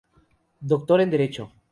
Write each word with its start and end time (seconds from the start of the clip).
Doctor 0.71 0.99
en 1.01 1.11
Derecho. 1.11 1.51